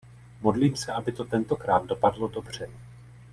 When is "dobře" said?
2.27-2.69